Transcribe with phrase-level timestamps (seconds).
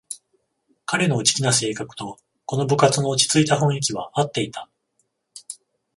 [0.87, 2.17] 彼の内気な性格と
[2.47, 4.67] この部活の落ちついた雰囲気はあっていた